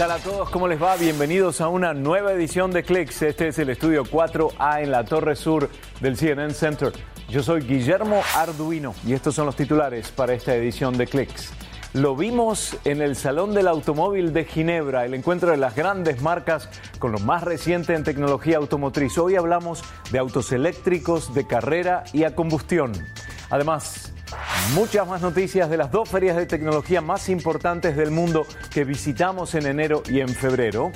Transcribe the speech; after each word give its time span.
tal 0.00 0.12
a 0.12 0.18
todos? 0.18 0.48
¿Cómo 0.48 0.66
les 0.66 0.82
va? 0.82 0.96
Bienvenidos 0.96 1.60
a 1.60 1.68
una 1.68 1.92
nueva 1.92 2.32
edición 2.32 2.70
de 2.70 2.84
Clicks. 2.84 3.20
Este 3.20 3.48
es 3.48 3.58
el 3.58 3.68
estudio 3.68 4.02
4A 4.02 4.82
en 4.82 4.92
la 4.92 5.04
Torre 5.04 5.36
Sur 5.36 5.68
del 6.00 6.16
CNN 6.16 6.54
Center. 6.54 6.90
Yo 7.28 7.42
soy 7.42 7.60
Guillermo 7.60 8.22
Arduino 8.34 8.94
y 9.06 9.12
estos 9.12 9.34
son 9.34 9.44
los 9.44 9.56
titulares 9.56 10.10
para 10.10 10.32
esta 10.32 10.54
edición 10.54 10.96
de 10.96 11.06
Clicks. 11.06 11.52
Lo 11.92 12.16
vimos 12.16 12.78
en 12.86 13.02
el 13.02 13.14
Salón 13.14 13.52
del 13.52 13.68
Automóvil 13.68 14.32
de 14.32 14.46
Ginebra, 14.46 15.04
el 15.04 15.12
encuentro 15.12 15.50
de 15.50 15.58
las 15.58 15.76
grandes 15.76 16.22
marcas 16.22 16.70
con 16.98 17.12
lo 17.12 17.18
más 17.18 17.44
reciente 17.44 17.92
en 17.94 18.02
tecnología 18.02 18.56
automotriz. 18.56 19.18
Hoy 19.18 19.36
hablamos 19.36 19.84
de 20.10 20.18
autos 20.18 20.50
eléctricos, 20.52 21.34
de 21.34 21.46
carrera 21.46 22.04
y 22.14 22.24
a 22.24 22.34
combustión. 22.34 22.92
Además, 23.50 24.14
Muchas 24.74 25.06
más 25.06 25.20
noticias 25.20 25.68
de 25.68 25.76
las 25.76 25.90
dos 25.90 26.08
ferias 26.08 26.36
de 26.36 26.46
tecnología 26.46 27.00
más 27.00 27.28
importantes 27.28 27.96
del 27.96 28.10
mundo 28.10 28.46
que 28.72 28.84
visitamos 28.84 29.54
en 29.54 29.66
enero 29.66 30.02
y 30.08 30.20
en 30.20 30.28
febrero. 30.28 30.92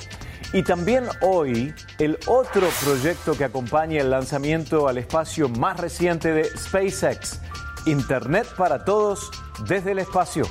Y 0.53 0.63
también 0.63 1.05
hoy 1.21 1.73
el 1.99 2.17
otro 2.27 2.69
proyecto 2.83 3.37
que 3.37 3.43
acompaña 3.43 3.99
el 3.99 4.09
lanzamiento 4.09 4.87
al 4.87 4.97
espacio 4.97 5.49
más 5.49 5.77
reciente 5.77 6.31
de 6.31 6.45
SpaceX, 6.57 7.41
Internet 7.85 8.47
para 8.57 8.85
Todos 8.85 9.31
desde 9.67 9.91
el 9.91 9.99
espacio. 9.99 10.45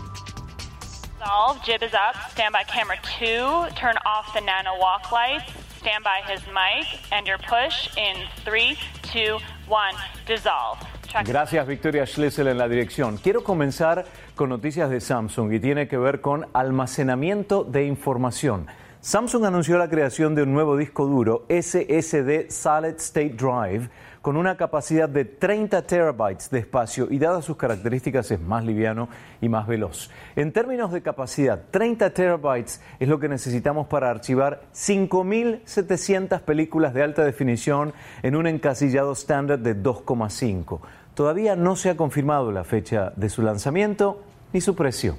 Solve, 1.24 1.58
jib 1.64 1.82
is 1.82 1.94
up, 1.94 2.14
stand 2.32 2.52
by 2.52 2.64
camera 2.64 2.98
two, 3.18 3.66
turn 3.76 3.96
off 4.04 4.34
the 4.34 4.42
nano 4.42 4.78
walk 4.78 5.10
lights, 5.10 5.50
stand 5.78 6.04
by 6.04 6.20
his 6.28 6.42
mic, 6.48 6.86
and 7.12 7.26
your 7.26 7.38
push 7.38 7.88
in 7.96 8.28
three, 8.44 8.76
two, 9.04 9.38
one, 9.66 9.94
dissolve. 10.26 10.78
Gracias 11.23 11.66
Victoria 11.68 12.06
Schlesel 12.06 12.48
en 12.48 12.59
la 12.59 12.68
dirección. 12.68 13.18
Quiero 13.18 13.45
comenzar 13.45 14.05
con 14.34 14.48
noticias 14.48 14.91
de 14.91 15.00
Samsung 15.00 15.52
y 15.52 15.61
tiene 15.61 15.86
que 15.86 15.97
ver 15.97 16.20
con 16.20 16.48
almacenamiento 16.52 17.62
de 17.62 17.84
información. 17.84 18.66
Samsung 19.00 19.44
anunció 19.44 19.78
la 19.78 19.88
creación 19.88 20.34
de 20.34 20.42
un 20.42 20.53
nuevo 20.53 20.77
disco 20.77 21.06
duro 21.06 21.47
SSD 21.48 22.50
Solid 22.50 22.97
State 22.97 23.36
Drive 23.36 23.91
con 24.22 24.38
una 24.38 24.56
capacidad 24.56 25.06
de 25.06 25.27
30 25.27 25.83
terabytes 25.83 26.48
de 26.48 26.61
espacio 26.61 27.08
y 27.11 27.19
dadas 27.19 27.44
sus 27.44 27.58
características 27.58 28.31
es 28.31 28.41
más 28.41 28.64
liviano 28.64 29.10
y 29.42 29.50
más 29.50 29.66
veloz. 29.66 30.10
En 30.34 30.50
términos 30.50 30.91
de 30.91 31.03
capacidad, 31.03 31.60
30 31.70 32.08
terabytes 32.14 32.81
es 32.98 33.06
lo 33.06 33.20
que 33.20 33.28
necesitamos 33.28 33.86
para 33.86 34.08
archivar 34.08 34.62
5.700 34.72 36.41
películas 36.41 36.94
de 36.94 37.03
alta 37.03 37.22
definición 37.22 37.92
en 38.22 38.34
un 38.34 38.47
encasillado 38.47 39.12
estándar 39.12 39.58
de 39.58 39.77
2,5. 39.77 40.81
Todavía 41.14 41.54
no 41.56 41.76
se 41.76 41.90
ha 41.90 41.96
confirmado 41.96 42.50
la 42.50 42.64
fecha 42.64 43.12
de 43.16 43.28
su 43.28 43.42
lanzamiento 43.42 44.20
ni 44.52 44.60
su 44.60 44.74
precio. 44.74 45.16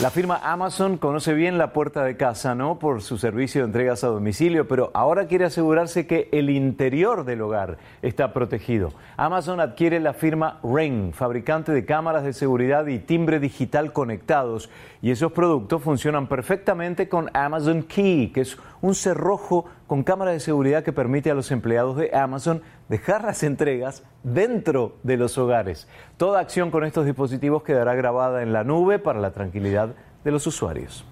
La 0.00 0.10
firma 0.10 0.40
Amazon 0.42 0.98
conoce 0.98 1.34
bien 1.34 1.56
la 1.56 1.72
puerta 1.72 2.02
de 2.02 2.16
casa, 2.16 2.56
¿no? 2.56 2.80
Por 2.80 3.00
su 3.00 3.16
servicio 3.16 3.60
de 3.60 3.66
entregas 3.66 4.02
a 4.02 4.08
domicilio, 4.08 4.66
pero 4.66 4.90
ahora 4.92 5.28
quiere 5.28 5.44
asegurarse 5.44 6.08
que 6.08 6.28
el 6.32 6.50
interior 6.50 7.24
del 7.24 7.42
hogar 7.42 7.78
está 8.02 8.32
protegido. 8.32 8.92
Amazon 9.16 9.60
adquiere 9.60 10.00
la 10.00 10.12
firma 10.12 10.58
Ring, 10.64 11.12
fabricante 11.12 11.70
de 11.70 11.84
cámaras 11.84 12.24
de 12.24 12.32
seguridad 12.32 12.88
y 12.88 12.98
timbre 12.98 13.38
digital 13.38 13.92
conectados, 13.92 14.68
y 15.00 15.12
esos 15.12 15.30
productos 15.30 15.80
funcionan 15.80 16.26
perfectamente 16.26 17.08
con 17.08 17.30
Amazon 17.32 17.84
Key, 17.84 18.32
que 18.34 18.40
es 18.40 18.58
un 18.84 18.94
cerrojo 18.94 19.64
con 19.86 20.04
cámara 20.04 20.32
de 20.32 20.40
seguridad 20.40 20.84
que 20.84 20.92
permite 20.92 21.30
a 21.30 21.34
los 21.34 21.50
empleados 21.50 21.96
de 21.96 22.14
Amazon 22.14 22.60
dejar 22.90 23.24
las 23.24 23.42
entregas 23.42 24.04
dentro 24.22 24.96
de 25.02 25.16
los 25.16 25.38
hogares. 25.38 25.88
Toda 26.18 26.40
acción 26.40 26.70
con 26.70 26.84
estos 26.84 27.06
dispositivos 27.06 27.62
quedará 27.62 27.94
grabada 27.94 28.42
en 28.42 28.52
la 28.52 28.62
nube 28.62 28.98
para 28.98 29.20
la 29.20 29.32
tranquilidad 29.32 29.94
de 30.22 30.30
los 30.30 30.46
usuarios. 30.46 31.06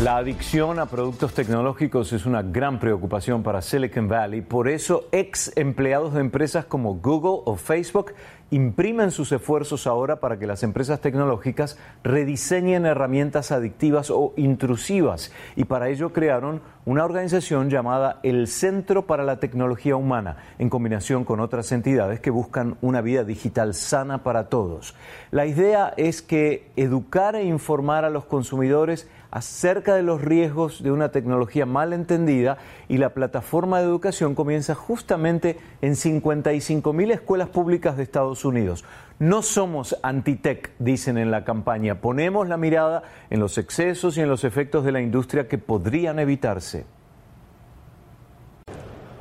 La 0.00 0.16
adicción 0.16 0.78
a 0.78 0.86
productos 0.86 1.34
tecnológicos 1.34 2.12
es 2.12 2.24
una 2.24 2.40
gran 2.40 2.78
preocupación 2.78 3.42
para 3.42 3.60
Silicon 3.60 4.06
Valley. 4.06 4.42
Por 4.42 4.68
eso, 4.68 5.08
ex 5.10 5.50
empleados 5.56 6.14
de 6.14 6.20
empresas 6.20 6.66
como 6.66 6.94
Google 7.00 7.42
o 7.46 7.56
Facebook 7.56 8.12
imprimen 8.50 9.10
sus 9.10 9.30
esfuerzos 9.32 9.86
ahora 9.86 10.20
para 10.20 10.38
que 10.38 10.46
las 10.46 10.62
empresas 10.62 11.00
tecnológicas 11.00 11.78
rediseñen 12.02 12.86
herramientas 12.86 13.52
adictivas 13.52 14.10
o 14.10 14.32
intrusivas. 14.36 15.32
Y 15.56 15.64
para 15.64 15.88
ello 15.88 16.12
crearon 16.12 16.62
una 16.88 17.04
organización 17.04 17.68
llamada 17.68 18.18
el 18.22 18.48
Centro 18.48 19.06
para 19.06 19.22
la 19.22 19.40
Tecnología 19.40 19.94
Humana, 19.94 20.38
en 20.58 20.70
combinación 20.70 21.26
con 21.26 21.38
otras 21.38 21.70
entidades 21.70 22.18
que 22.18 22.30
buscan 22.30 22.78
una 22.80 23.02
vida 23.02 23.24
digital 23.24 23.74
sana 23.74 24.22
para 24.22 24.48
todos. 24.48 24.94
La 25.30 25.44
idea 25.44 25.92
es 25.98 26.22
que 26.22 26.70
educar 26.76 27.36
e 27.36 27.44
informar 27.44 28.06
a 28.06 28.10
los 28.10 28.24
consumidores 28.24 29.06
acerca 29.30 29.96
de 29.96 30.02
los 30.02 30.22
riesgos 30.22 30.82
de 30.82 30.90
una 30.90 31.10
tecnología 31.10 31.66
mal 31.66 31.92
entendida 31.92 32.56
y 32.88 32.96
la 32.96 33.12
plataforma 33.12 33.80
de 33.80 33.84
educación 33.84 34.34
comienza 34.34 34.74
justamente 34.74 35.58
en 35.82 35.94
55 35.94 36.94
mil 36.94 37.10
escuelas 37.10 37.50
públicas 37.50 37.98
de 37.98 38.02
Estados 38.02 38.46
Unidos. 38.46 38.86
No 39.20 39.42
somos 39.42 39.98
anti-tech, 40.04 40.70
dicen 40.78 41.18
en 41.18 41.32
la 41.32 41.42
campaña. 41.42 42.00
Ponemos 42.00 42.46
la 42.46 42.56
mirada 42.56 43.02
en 43.30 43.40
los 43.40 43.58
excesos 43.58 44.16
y 44.16 44.20
en 44.20 44.28
los 44.28 44.44
efectos 44.44 44.84
de 44.84 44.92
la 44.92 45.00
industria 45.00 45.48
que 45.48 45.58
podrían 45.58 46.20
evitarse. 46.20 46.86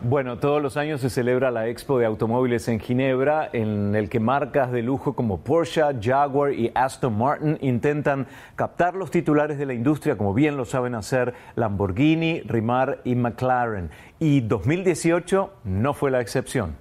Bueno, 0.02 0.38
todos 0.38 0.62
los 0.62 0.78
años 0.78 1.02
se 1.02 1.09
celebra 1.09 1.50
la 1.50 1.68
Expo 1.68 1.97
de 1.97 2.06
Automóviles 2.06 2.68
en 2.68 2.80
Ginebra, 2.80 3.50
en 3.52 3.96
el 3.96 4.08
que 4.08 4.19
marcas 4.19 4.72
de 4.72 4.84
lujo 4.84 5.16
como 5.16 5.40
Porsche, 5.40 5.81
Jaguar 6.00 6.53
y 6.53 6.72
Aston 6.75 7.18
Martin 7.18 7.58
intentan 7.62 8.28
captar 8.56 8.94
los 8.94 9.09
titulares 9.09 9.58
de 9.58 9.66
la 9.66 9.74
industria, 9.74 10.16
como 10.16 10.35
bien 10.35 10.58
lo 10.58 10.66
saben 10.66 10.94
hacer 10.94 11.34
Lamborghini, 11.56 12.41
Rimar 12.41 13.02
y 13.03 13.16
McLaren. 13.16 13.90
Y 14.19 14.41
2018 14.41 15.52
no 15.64 15.96
fue 15.96 16.12
la 16.12 16.22
excepción. 16.22 16.75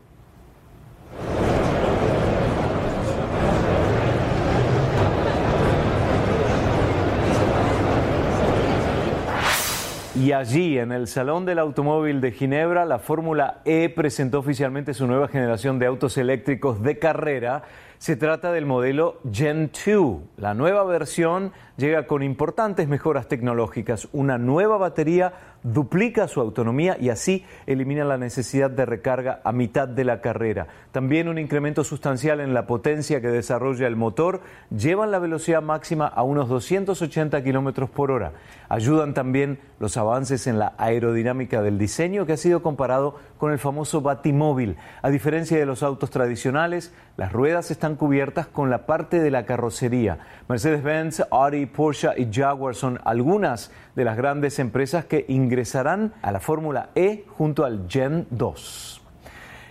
Y 10.26 10.32
allí, 10.32 10.76
en 10.76 10.91
el 10.91 11.06
Salón 11.06 11.44
del 11.44 11.60
Automóvil 11.60 12.20
de 12.20 12.32
Ginebra, 12.32 12.84
la 12.84 12.98
Fórmula 12.98 13.60
E 13.64 13.88
presentó 13.91 14.41
oficialmente 14.41 14.92
su 14.92 15.06
nueva 15.06 15.28
generación 15.28 15.78
de 15.78 15.87
autos 15.87 16.19
eléctricos 16.19 16.82
de 16.82 16.98
carrera. 16.98 17.62
Se 17.98 18.16
trata 18.16 18.50
del 18.50 18.66
modelo 18.66 19.20
Gen 19.32 19.70
2. 19.70 20.22
La 20.36 20.53
nueva 20.53 20.82
versión 20.82 21.53
llega 21.76 22.09
con 22.09 22.25
importantes 22.25 22.88
mejoras 22.88 23.28
tecnológicas, 23.28 24.09
una 24.12 24.36
nueva 24.36 24.78
batería 24.78 25.32
duplica 25.72 26.28
su 26.28 26.41
autonomía 26.41 26.97
y 27.00 27.09
así 27.09 27.44
elimina 27.66 28.04
la 28.04 28.19
necesidad 28.19 28.71
de 28.71 28.87
recarga 28.87 29.41
a 29.43 29.50
mitad 29.50 29.88
de 29.88 30.04
la 30.04 30.21
carrera. 30.21 30.69
También 30.93 31.28
un 31.28 31.38
incremento 31.38 31.82
sustancial 31.82 32.41
en 32.41 32.54
la 32.54 32.66
potencia 32.66 33.21
que 33.21 33.28
desarrolla 33.28 33.88
el 33.88 33.97
motor 33.97 34.43
llevan 34.71 35.10
la 35.10 35.19
velocidad 35.19 35.62
máxima 35.62 36.06
a 36.06 36.22
unos 36.22 36.49
280 36.49 37.43
kilómetros 37.43 37.91
por 37.91 38.12
hora. 38.12 38.32
Ayudan 38.69 39.12
también 39.12 39.59
los 39.81 39.97
avances 39.97 40.47
en 40.47 40.59
la 40.59 40.75
aerodinámica 40.78 41.62
del 41.62 41.78
diseño 41.78 42.27
que 42.27 42.34
ha 42.34 42.37
sido 42.37 42.62
comparado 42.62 43.19
con 43.38 43.53
el 43.53 43.59
famoso 43.59 44.00
Batimóvil. 44.00 44.77
A 45.03 45.10
diferencia 45.10 45.59
de 45.59 45.66
los 45.66 45.83
autos 45.83 46.10
tradicionales, 46.10 46.94
las 47.16 47.33
ruedas 47.33 47.71
están 47.71 47.97
cubiertas 47.97 48.47
con 48.47 48.71
la 48.71 48.87
parte 48.87 49.21
de 49.21 49.31
la 49.31 49.47
carrocería. 49.47 50.19
Mercedes-Benz, 50.48 51.25
Audi, 51.31 51.66
Porsche 51.66 52.09
y 52.16 52.28
Jaguar 52.33 52.75
son 52.75 53.00
algunas 53.04 53.72
de 53.94 54.04
las 54.04 54.16
grandes 54.16 54.59
empresas 54.59 55.07
que 55.07 55.24
ingresarán 55.56 56.12
a 56.20 56.32
la 56.32 56.41
Fórmula 56.41 56.91
E 56.94 57.24
junto 57.38 57.64
al 57.64 57.86
Gen 57.88 58.26
2. 58.28 59.00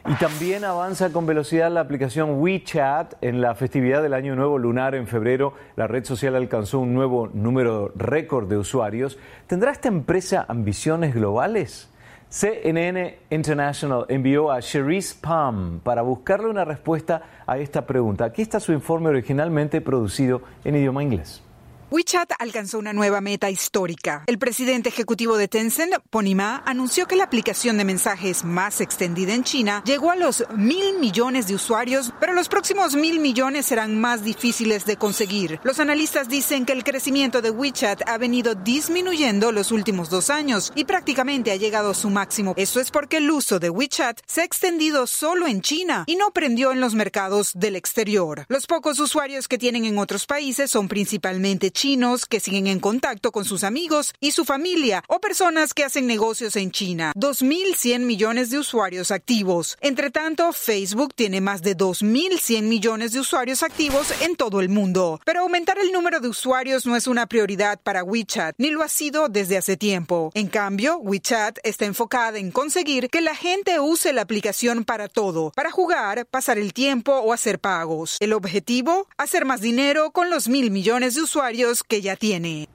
Y 0.07 0.15
también 0.15 0.63
avanza 0.65 1.11
con 1.11 1.27
velocidad 1.27 1.71
la 1.71 1.81
aplicación 1.81 2.39
WeChat. 2.41 3.13
En 3.21 3.39
la 3.39 3.53
festividad 3.53 4.01
del 4.01 4.15
Año 4.15 4.35
Nuevo 4.35 4.57
Lunar 4.57 4.95
en 4.95 5.05
febrero, 5.05 5.53
la 5.75 5.85
red 5.85 6.03
social 6.03 6.35
alcanzó 6.35 6.79
un 6.79 6.95
nuevo 6.95 7.29
número 7.31 7.91
récord 7.95 8.47
de 8.47 8.57
usuarios. 8.57 9.19
¿Tendrá 9.45 9.71
esta 9.71 9.87
empresa 9.87 10.45
ambiciones 10.47 11.13
globales? 11.13 11.91
CNN 12.29 13.19
International 13.29 14.05
envió 14.09 14.51
a 14.51 14.61
Cherise 14.61 15.15
Palm 15.21 15.81
para 15.81 16.01
buscarle 16.01 16.47
una 16.47 16.65
respuesta 16.65 17.21
a 17.45 17.59
esta 17.59 17.85
pregunta. 17.85 18.25
Aquí 18.25 18.41
está 18.41 18.59
su 18.59 18.73
informe 18.73 19.09
originalmente 19.09 19.81
producido 19.81 20.41
en 20.63 20.75
idioma 20.75 21.03
inglés. 21.03 21.44
WeChat 21.91 22.31
alcanzó 22.39 22.79
una 22.79 22.93
nueva 22.93 23.21
meta 23.21 23.51
histórica. 23.51 24.23
El 24.25 24.39
presidente 24.39 24.89
ejecutivo 24.89 25.37
de 25.37 25.47
Tencent, 25.47 25.93
Pony 26.09 26.33
Ma, 26.33 26.63
anunció 26.65 27.05
que 27.05 27.15
la 27.15 27.25
aplicación 27.25 27.77
de 27.77 27.85
mensajes 27.85 28.43
más 28.43 28.81
extendida 28.81 29.35
en 29.35 29.43
China 29.43 29.83
llegó 29.85 30.09
a 30.09 30.15
los 30.15 30.43
mil 30.55 30.97
millones 30.99 31.47
de 31.47 31.53
usuarios, 31.53 32.11
pero 32.19 32.33
los 32.33 32.49
próximos 32.49 32.95
mil 32.95 33.19
millones 33.19 33.67
serán 33.67 33.99
más 33.99 34.23
difíciles 34.23 34.85
de 34.85 34.97
conseguir. 34.97 35.59
Los 35.63 35.79
analistas 35.79 36.27
dicen 36.27 36.65
que 36.65 36.73
el 36.73 36.83
crecimiento 36.83 37.43
de 37.43 37.51
WeChat 37.51 38.01
ha 38.09 38.17
venido 38.17 38.55
disminuyendo 38.55 39.51
los 39.51 39.71
últimos 39.71 40.09
dos 40.09 40.31
años 40.31 40.73
y 40.75 40.85
prácticamente 40.85 41.51
ha 41.51 41.55
llegado 41.55 41.91
a 41.91 41.95
su 41.95 42.09
máximo. 42.09 42.55
Eso 42.57 42.79
es 42.79 42.89
porque 42.89 43.17
el 43.17 43.29
uso 43.29 43.59
de 43.59 43.69
WeChat 43.69 44.21
se 44.25 44.41
ha 44.41 44.45
extendido 44.45 45.05
solo 45.05 45.45
en 45.45 45.61
China 45.61 46.03
y 46.07 46.15
no 46.15 46.31
prendió 46.31 46.71
en 46.71 46.81
los 46.81 46.95
mercados 46.95 47.51
del 47.53 47.75
exterior. 47.75 48.45
Los 48.47 48.65
pocos 48.65 48.99
usuarios 48.99 49.47
que 49.47 49.59
tienen 49.59 49.85
en 49.85 49.99
otros 49.99 50.25
países 50.25 50.71
son 50.71 50.87
principalmente 50.87 51.74
chinos 51.75 52.25
que 52.25 52.39
siguen 52.39 52.65
en 52.65 52.79
contacto 52.79 53.31
con 53.31 53.45
sus 53.45 53.63
amigos 53.63 54.13
y 54.19 54.31
su 54.31 54.45
familia 54.45 55.03
o 55.07 55.19
personas 55.19 55.73
que 55.73 55.83
hacen 55.83 56.07
negocios 56.07 56.55
en 56.55 56.71
China. 56.71 57.11
2.100 57.15 57.99
millones 57.99 58.49
de 58.49 58.57
usuarios 58.57 59.11
activos. 59.11 59.77
Entre 59.81 60.09
tanto, 60.09 60.53
Facebook 60.53 61.13
tiene 61.13 61.41
más 61.41 61.61
de 61.61 61.77
2.100 61.77 62.63
millones 62.63 63.11
de 63.11 63.19
usuarios 63.19 63.61
activos 63.61 64.07
en 64.21 64.35
todo 64.35 64.61
el 64.61 64.69
mundo. 64.69 65.19
Pero 65.25 65.41
aumentar 65.41 65.77
el 65.77 65.91
número 65.91 66.19
de 66.21 66.29
usuarios 66.29 66.85
no 66.85 66.95
es 66.95 67.07
una 67.07 67.27
prioridad 67.27 67.79
para 67.83 68.03
WeChat, 68.03 68.55
ni 68.57 68.71
lo 68.71 68.81
ha 68.81 68.87
sido 68.87 69.27
desde 69.27 69.57
hace 69.57 69.75
tiempo. 69.75 70.31
En 70.33 70.47
cambio, 70.47 70.97
WeChat 70.97 71.59
está 71.63 71.85
enfocada 71.85 72.39
en 72.39 72.51
conseguir 72.51 73.09
que 73.09 73.19
la 73.19 73.35
gente 73.35 73.79
use 73.81 74.13
la 74.13 74.21
aplicación 74.21 74.85
para 74.85 75.09
todo, 75.09 75.51
para 75.51 75.71
jugar, 75.71 76.25
pasar 76.25 76.57
el 76.57 76.73
tiempo 76.73 77.11
o 77.19 77.33
hacer 77.33 77.59
pagos. 77.59 78.15
El 78.21 78.31
objetivo, 78.31 79.07
hacer 79.17 79.43
más 79.43 79.59
dinero 79.59 80.11
con 80.11 80.29
los 80.29 80.47
mil 80.47 80.71
millones 80.71 81.15
de 81.15 81.21
usuarios 81.21 81.64
que 81.83 82.01
ya 82.01 82.15
tiene. 82.15 82.67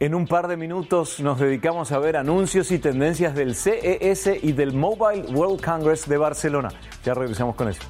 En 0.00 0.14
un 0.14 0.26
par 0.26 0.48
de 0.48 0.56
minutos 0.56 1.20
nos 1.20 1.38
dedicamos 1.38 1.92
a 1.92 1.98
ver 1.98 2.16
anuncios 2.16 2.72
y 2.72 2.78
tendencias 2.78 3.34
del 3.34 3.54
CES 3.54 4.30
y 4.42 4.52
del 4.52 4.72
Mobile 4.72 5.32
World 5.32 5.64
Congress 5.64 6.08
de 6.08 6.16
Barcelona. 6.16 6.70
Ya 7.04 7.14
regresamos 7.14 7.54
con 7.54 7.68
eso. 7.68 7.82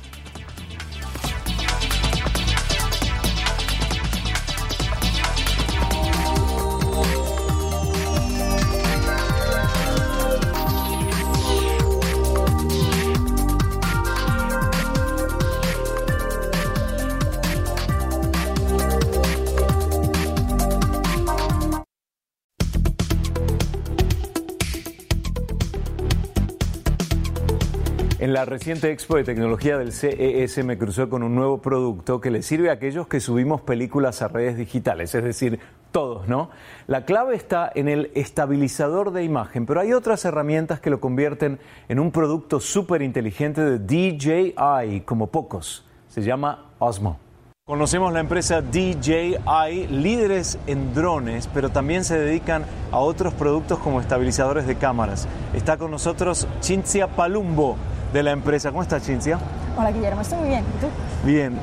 La 28.33 28.47
reciente 28.47 28.91
expo 28.91 29.17
de 29.17 29.25
tecnología 29.25 29.77
del 29.77 29.93
CES 29.93 30.65
me 30.65 30.79
cruzó 30.79 31.11
con 31.11 31.23
un 31.23 31.35
nuevo 31.35 31.61
producto 31.61 32.19
que 32.19 32.31
le 32.31 32.41
sirve 32.41 32.71
a 32.71 32.73
aquellos 32.73 33.07
que 33.07 33.21
subimos 33.21 33.61
películas 33.61 34.23
a 34.23 34.29
redes 34.29 34.57
digitales, 34.57 35.15
es 35.15 35.23
decir, 35.23 35.61
todos, 35.91 36.27
¿no? 36.29 36.49
La 36.87 37.05
clave 37.05 37.37
está 37.37 37.71
en 37.75 37.89
el 37.89 38.11
estabilizador 38.15 39.13
de 39.13 39.23
imagen, 39.23 39.67
pero 39.67 39.81
hay 39.81 39.93
otras 39.93 40.25
herramientas 40.25 40.81
que 40.81 40.89
lo 40.89 40.99
convierten 40.99 41.59
en 41.91 42.01
un 42.01 42.11
producto 42.11 42.59
súper 42.59 43.03
inteligente 43.03 43.61
de 43.61 43.79
DJI, 43.79 45.03
como 45.03 45.27
pocos. 45.27 45.85
Se 46.09 46.23
llama 46.23 46.71
Osmo. 46.79 47.19
Conocemos 47.67 48.15
la 48.15 48.21
empresa 48.21 48.63
DJI, 48.63 49.89
líderes 49.91 50.59
en 50.67 50.95
drones, 50.95 51.51
pero 51.53 51.69
también 51.69 52.03
se 52.03 52.19
dedican 52.19 52.65
a 52.93 52.99
otros 52.99 53.35
productos 53.35 53.79
como 53.79 54.01
estabilizadores 54.01 54.67
de 54.67 54.77
cámaras. 54.77 55.29
Está 55.53 55.77
con 55.77 55.91
nosotros 55.91 56.49
Cinzia 56.63 57.09
Palumbo 57.09 57.77
de 58.13 58.23
la 58.23 58.33
empresa. 58.33 58.71
¿Cómo 58.71 58.83
estás, 58.83 59.05
Cinzia? 59.05 59.39
Hola, 59.77 59.91
Guillermo. 59.91 60.21
Estoy 60.21 60.39
muy 60.39 60.49
bien. 60.49 60.65
¿Y 60.77 60.81
tú? 60.81 60.87
Bien. 61.25 61.59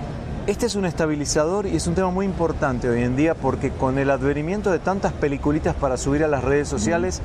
Este 0.47 0.65
es 0.65 0.75
un 0.75 0.85
estabilizador 0.85 1.67
y 1.67 1.75
es 1.75 1.85
un 1.85 1.93
tema 1.93 2.09
muy 2.09 2.25
importante 2.25 2.89
hoy 2.89 3.03
en 3.03 3.15
día 3.15 3.35
porque 3.35 3.69
con 3.69 3.99
el 3.99 4.09
advenimiento 4.09 4.71
de 4.71 4.79
tantas 4.79 5.13
peliculitas 5.13 5.75
para 5.75 5.95
subir 5.95 6.23
a 6.23 6.27
las 6.27 6.43
redes 6.43 6.67
sociales, 6.67 7.21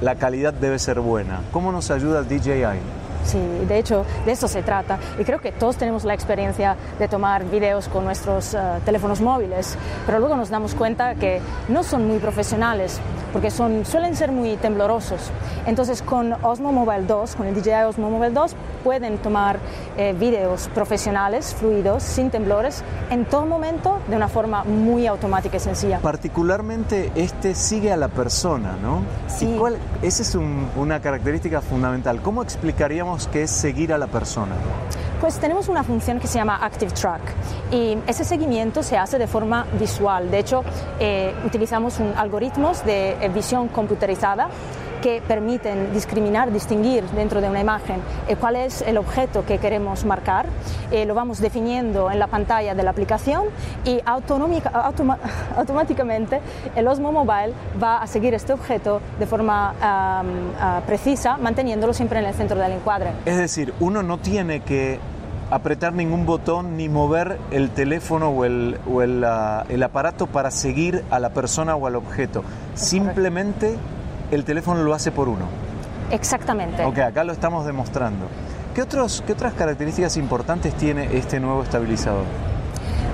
la 0.00 0.14
calidad 0.14 0.52
debe 0.52 0.78
ser 0.78 1.00
buena. 1.00 1.40
¿Cómo 1.52 1.72
nos 1.72 1.90
ayuda 1.90 2.20
el 2.20 2.28
DJI? 2.28 2.78
Sí, 3.24 3.38
de 3.68 3.78
hecho, 3.78 4.06
de 4.24 4.32
eso 4.32 4.48
se 4.48 4.62
trata. 4.62 4.98
Y 5.18 5.24
creo 5.24 5.40
que 5.40 5.52
todos 5.52 5.76
tenemos 5.76 6.04
la 6.04 6.14
experiencia 6.14 6.76
de 6.98 7.08
tomar 7.08 7.44
videos 7.44 7.88
con 7.88 8.04
nuestros 8.04 8.54
uh, 8.54 8.80
teléfonos 8.84 9.20
móviles, 9.20 9.76
pero 10.06 10.20
luego 10.20 10.36
nos 10.36 10.48
damos 10.48 10.74
cuenta 10.74 11.16
que 11.16 11.40
no 11.68 11.82
son 11.82 12.06
muy 12.06 12.18
profesionales 12.18 13.00
porque 13.32 13.50
son, 13.50 13.84
suelen 13.84 14.16
ser 14.16 14.32
muy 14.32 14.56
temblorosos. 14.56 15.30
Entonces 15.66 16.02
con 16.02 16.32
Osmo 16.44 16.72
Mobile 16.72 17.06
2, 17.06 17.36
con 17.36 17.46
el 17.46 17.54
DJI 17.54 17.84
Osmo 17.88 18.10
Mobile 18.10 18.32
2, 18.32 18.54
pueden 18.84 19.18
tomar 19.18 19.58
eh, 19.96 20.14
videos 20.18 20.68
profesionales, 20.74 21.54
fluidos, 21.54 22.02
sin 22.02 22.30
temblores, 22.30 22.82
en 23.10 23.24
todo 23.24 23.46
momento 23.46 24.00
de 24.08 24.16
una 24.16 24.28
forma 24.28 24.64
muy 24.64 25.06
automática 25.06 25.56
y 25.56 25.60
sencilla. 25.60 25.98
Particularmente 26.00 27.12
este 27.14 27.54
sigue 27.54 27.92
a 27.92 27.96
la 27.96 28.08
persona, 28.08 28.76
¿no? 28.82 29.02
Sí. 29.28 29.54
cuál, 29.58 29.76
esa 30.02 30.22
es 30.22 30.34
un, 30.34 30.68
una 30.76 31.00
característica 31.00 31.60
fundamental. 31.60 32.20
¿Cómo 32.22 32.42
explicaríamos 32.42 33.28
qué 33.28 33.42
es 33.44 33.50
seguir 33.50 33.92
a 33.92 33.98
la 33.98 34.06
persona? 34.06 34.54
Pues 35.20 35.38
tenemos 35.38 35.68
una 35.68 35.84
función 35.84 36.18
que 36.18 36.26
se 36.26 36.38
llama 36.38 36.56
Active 36.62 36.92
Track 36.92 37.20
y 37.70 37.98
ese 38.06 38.24
seguimiento 38.24 38.82
se 38.82 38.96
hace 38.96 39.18
de 39.18 39.26
forma 39.26 39.66
visual. 39.78 40.30
De 40.30 40.38
hecho, 40.38 40.64
eh, 40.98 41.34
utilizamos 41.44 42.00
un, 42.00 42.14
algoritmos 42.16 42.82
de 42.86 43.12
eh, 43.20 43.28
visión 43.28 43.68
computerizada 43.68 44.48
que 45.00 45.22
permiten 45.26 45.92
discriminar, 45.92 46.52
distinguir 46.52 47.04
dentro 47.10 47.40
de 47.40 47.48
una 47.48 47.60
imagen 47.60 48.00
eh, 48.28 48.36
cuál 48.36 48.56
es 48.56 48.82
el 48.82 48.98
objeto 48.98 49.44
que 49.44 49.58
queremos 49.58 50.04
marcar. 50.04 50.46
Eh, 50.90 51.06
lo 51.06 51.14
vamos 51.14 51.40
definiendo 51.40 52.10
en 52.10 52.18
la 52.18 52.26
pantalla 52.26 52.74
de 52.74 52.82
la 52.82 52.90
aplicación 52.90 53.44
y 53.84 54.00
automa, 54.04 55.18
automáticamente 55.56 56.40
el 56.76 56.86
Osmo 56.86 57.12
Mobile 57.12 57.54
va 57.82 58.02
a 58.02 58.06
seguir 58.06 58.34
este 58.34 58.52
objeto 58.52 59.00
de 59.18 59.26
forma 59.26 59.72
um, 59.72 60.28
uh, 60.28 60.82
precisa, 60.86 61.36
manteniéndolo 61.36 61.92
siempre 61.92 62.18
en 62.18 62.26
el 62.26 62.34
centro 62.34 62.58
del 62.58 62.72
encuadre. 62.72 63.10
Es 63.24 63.36
decir, 63.36 63.72
uno 63.80 64.02
no 64.02 64.18
tiene 64.18 64.60
que 64.60 64.98
apretar 65.50 65.92
ningún 65.92 66.26
botón 66.26 66.76
ni 66.76 66.88
mover 66.88 67.38
el 67.50 67.70
teléfono 67.70 68.30
o 68.30 68.44
el, 68.44 68.78
o 68.90 69.02
el, 69.02 69.24
uh, 69.24 69.64
el 69.68 69.82
aparato 69.82 70.26
para 70.26 70.50
seguir 70.50 71.04
a 71.10 71.18
la 71.18 71.30
persona 71.30 71.74
o 71.74 71.86
al 71.86 71.96
objeto. 71.96 72.44
Es 72.74 72.80
Simplemente 72.80 73.68
correcto 73.68 73.99
el 74.30 74.44
teléfono 74.44 74.82
lo 74.82 74.94
hace 74.94 75.10
por 75.10 75.28
uno. 75.28 75.46
Exactamente. 76.10 76.84
Ok, 76.84 76.98
acá 76.98 77.24
lo 77.24 77.32
estamos 77.32 77.66
demostrando. 77.66 78.26
¿Qué, 78.74 78.82
otros, 78.82 79.22
¿Qué 79.26 79.32
otras 79.32 79.54
características 79.54 80.16
importantes 80.16 80.74
tiene 80.74 81.16
este 81.16 81.40
nuevo 81.40 81.62
estabilizador? 81.62 82.24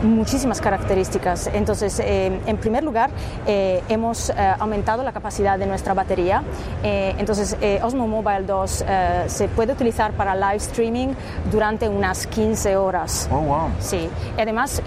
Muchísimas 0.02 0.60
características. 0.60 1.48
Entonces, 1.52 2.00
eh, 2.00 2.40
en 2.46 2.56
primer 2.56 2.84
lugar, 2.84 3.10
eh, 3.46 3.82
hemos 3.88 4.30
eh, 4.30 4.34
aumentado 4.58 5.02
la 5.02 5.12
capacidad 5.12 5.58
de 5.58 5.66
nuestra 5.66 5.94
batería. 5.94 6.42
Eh, 6.82 7.14
entonces, 7.18 7.56
eh, 7.60 7.80
Osmo 7.82 8.06
Mobile 8.06 8.42
2 8.42 8.84
eh, 8.86 9.24
se 9.26 9.48
puede 9.48 9.72
utilizar 9.72 10.12
para 10.12 10.34
live 10.34 10.56
streaming 10.56 11.08
durante 11.50 11.88
unas 11.88 12.26
15 12.26 12.76
horas. 12.76 13.28
Oh, 13.30 13.40
wow. 13.40 13.68
Sí. 13.80 14.08
Y 14.36 14.40
además, 14.40 14.82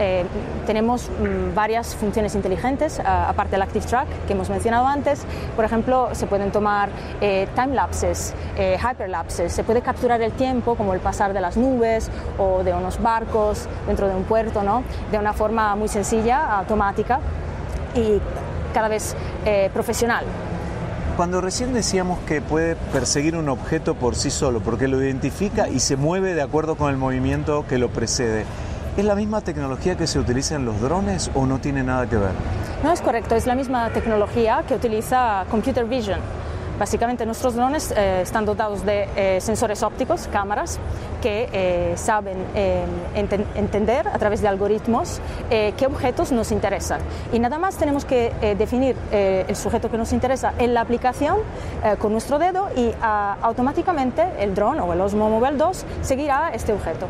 tenemos 0.66 1.10
mm, 1.10 1.56
varias 1.56 1.96
funciones 1.96 2.36
inteligentes, 2.36 3.00
aparte 3.00 3.52
del 3.52 3.62
Active 3.62 3.86
Track 3.86 4.08
que 4.28 4.34
hemos 4.34 4.50
mencionado 4.50 4.88
antes. 4.88 5.24
Por 5.56 5.66
ejemplo, 5.66 6.10
se 6.14 6.28
pueden 6.28 6.52
tomar 6.52 6.90
time 7.20 7.76
lapses, 7.76 8.34
hyperlapses. 8.58 9.52
Se 9.54 9.64
puede 9.64 9.82
capturar 9.82 10.22
el 10.22 10.32
tiempo, 10.34 10.76
como 10.76 10.94
el 10.94 11.00
pasar 11.00 11.34
de 11.34 11.42
las 11.42 11.58
nubes 11.58 12.10
o 12.38 12.64
de 12.64 12.74
unos 12.74 13.02
barcos 13.02 13.68
dentro 13.88 14.08
de 14.08 14.16
un 14.16 14.24
puerto, 14.24 14.64
¿no? 14.64 14.84
De 15.12 15.18
una 15.18 15.34
forma 15.34 15.76
muy 15.76 15.88
sencilla, 15.88 16.58
automática 16.58 17.20
y 17.96 18.20
cada 18.74 18.88
vez 18.88 19.16
eh, 19.46 19.70
profesional. 19.74 20.26
Cuando 21.18 21.42
recién 21.42 21.74
decíamos 21.74 22.20
que 22.20 22.42
puede 22.42 22.76
perseguir 22.76 23.36
un 23.36 23.50
objeto 23.50 23.96
por 23.96 24.16
sí 24.16 24.30
solo, 24.30 24.62
porque 24.62 24.88
lo 24.88 25.04
identifica 25.04 25.68
y 25.68 25.82
se 25.82 25.98
mueve 25.98 26.34
de 26.34 26.42
acuerdo 26.42 26.76
con 26.76 26.90
el 26.90 26.98
movimiento 26.98 27.66
que 27.68 27.78
lo 27.78 27.90
precede, 27.90 28.46
¿es 28.96 29.04
la 29.04 29.16
misma 29.16 29.42
tecnología 29.42 29.98
que 29.98 30.08
se 30.08 30.18
utiliza 30.18 30.56
en 30.56 30.64
los 30.64 30.80
drones 30.80 31.30
o 31.34 31.46
no 31.46 31.60
tiene 31.60 31.84
nada 31.84 32.08
que 32.08 32.16
ver? 32.16 32.32
No 32.84 32.92
es 32.94 33.02
correcto, 33.02 33.36
es 33.36 33.48
la 33.48 33.56
misma 33.56 33.90
tecnología 33.90 34.64
que 34.66 34.76
utiliza 34.76 35.44
Computer 35.52 35.84
Vision. 35.84 36.20
Básicamente 36.80 37.26
nuestros 37.26 37.56
drones 37.56 37.92
eh, 37.92 38.22
están 38.22 38.46
dotados 38.46 38.86
de 38.86 39.10
eh, 39.18 39.42
sensores 39.42 39.84
ópticos, 39.84 40.30
cámaras, 40.32 40.80
que 41.22 41.50
eh, 41.52 41.94
saben 41.98 42.38
enten 43.14 43.46
entender 43.56 44.08
a 44.08 44.18
través 44.18 44.42
de 44.42 44.48
algoritmos 44.48 45.20
qué 45.50 45.86
objetos 45.86 46.32
nos 46.32 46.54
interesan. 46.54 47.02
Y 47.34 47.40
nada 47.40 47.58
más 47.58 47.76
tenemos 47.76 48.06
que 48.06 48.32
definir 48.58 48.96
el 49.12 49.56
sujeto 49.56 49.92
que 49.92 49.98
nos 49.98 50.14
interesa 50.14 50.54
en 50.58 50.74
la 50.74 50.80
aplicación 50.80 51.40
con 52.00 52.14
nuestro 52.14 52.40
dedo 52.40 52.70
y 52.76 52.92
ah, 53.02 53.38
automáticamente 53.42 54.24
el 54.40 54.56
dron 54.56 54.80
o 54.80 54.94
el 54.94 55.02
Osmo 55.02 55.30
Mobile 55.30 55.58
2 55.58 55.86
seguirá 56.02 56.52
este 56.54 56.72
objeto. 56.72 57.08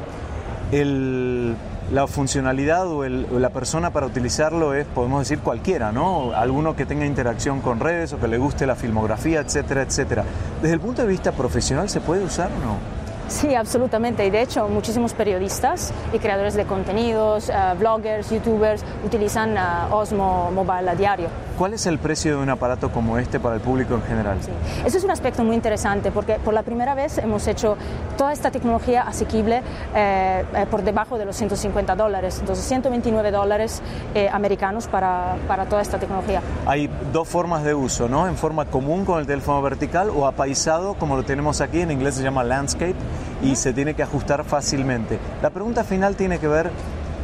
La 1.91 2.07
funcionalidad 2.07 2.87
o, 2.87 3.07
la 3.07 3.49
persona 3.49 3.91
para 3.91 4.05
utilizarlo 4.05 4.73
es, 4.73 4.85
podemos 4.85 5.21
decir, 5.21 5.39
cualquiera, 5.39 5.91
¿no? 5.91 6.33
Alguno 6.33 6.75
que 6.75 6.85
tenga 6.85 7.05
interacción 7.05 7.61
con 7.61 7.79
redes 7.79 8.13
o 8.13 8.19
que 8.19 8.27
le 8.27 8.37
guste 8.37 8.65
la 8.65 8.75
filmografía, 8.75 9.39
etcétera, 9.39 9.81
etcétera. 9.81 10.23
Desde 10.61 10.75
el 10.75 10.79
punto 10.79 11.01
de 11.01 11.07
vista 11.07 11.31
profesional, 11.31 11.89
¿se 11.89 12.01
puede 12.01 12.23
usar 12.23 12.49
o 12.51 12.65
no? 12.65 12.99
Sí, 13.27 13.53
absolutamente. 13.53 14.25
Y 14.25 14.29
de 14.31 14.41
hecho, 14.41 14.67
muchísimos 14.67 15.13
periodistas 15.13 15.93
y 16.13 16.19
creadores 16.19 16.55
de 16.55 16.65
contenidos, 16.65 17.49
uh, 17.49 17.77
bloggers, 17.77 18.29
youtubers, 18.31 18.83
utilizan 19.05 19.55
uh, 19.55 19.93
Osmo 19.93 20.51
Mobile 20.51 20.89
a 20.89 20.95
diario. 20.95 21.27
¿Cuál 21.59 21.73
es 21.73 21.85
el 21.87 21.99
precio 21.99 22.37
de 22.37 22.41
un 22.41 22.49
aparato 22.49 22.89
como 22.89 23.17
este 23.17 23.37
para 23.37 23.55
el 23.55 23.59
público 23.59 23.93
en 23.93 24.01
general? 24.03 24.37
Sí. 24.41 24.49
Eso 24.85 24.97
es 24.97 25.03
un 25.03 25.11
aspecto 25.11 25.43
muy 25.43 25.57
interesante 25.57 26.09
porque 26.09 26.35
por 26.35 26.53
la 26.53 26.63
primera 26.63 26.95
vez 26.95 27.17
hemos 27.17 27.45
hecho 27.47 27.75
toda 28.17 28.31
esta 28.31 28.49
tecnología 28.49 29.01
asequible 29.01 29.61
eh, 29.93 30.45
eh 30.55 30.65
por 30.71 30.83
debajo 30.83 31.17
de 31.17 31.25
los 31.25 31.35
150 31.35 31.97
dólares, 31.97 32.37
entonces 32.39 32.63
129 32.63 33.31
dólares 33.31 33.81
eh, 34.15 34.29
americanos 34.31 34.87
para, 34.87 35.35
para, 35.49 35.65
toda 35.65 35.81
esta 35.81 35.99
tecnología. 35.99 36.41
Hay 36.65 36.89
dos 37.11 37.27
formas 37.27 37.65
de 37.65 37.73
uso, 37.73 38.07
¿no? 38.07 38.29
En 38.29 38.37
forma 38.37 38.63
común 38.63 39.03
con 39.03 39.19
el 39.19 39.27
teléfono 39.27 39.61
vertical 39.61 40.11
o 40.11 40.27
apaisado, 40.27 40.93
como 40.93 41.17
lo 41.17 41.23
tenemos 41.23 41.59
aquí, 41.59 41.81
en 41.81 41.91
inglés 41.91 42.15
se 42.15 42.23
llama 42.23 42.41
landscape 42.41 42.95
y 43.43 43.57
se 43.57 43.73
tiene 43.73 43.95
que 43.95 44.03
ajustar 44.03 44.45
fácilmente. 44.45 45.19
La 45.41 45.49
pregunta 45.49 45.83
final 45.83 46.15
tiene 46.15 46.39
que 46.39 46.47
ver 46.47 46.71